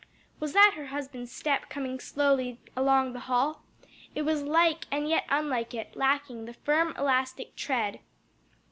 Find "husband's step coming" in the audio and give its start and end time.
0.87-1.99